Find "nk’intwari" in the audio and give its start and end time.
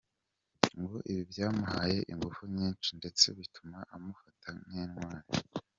4.63-5.27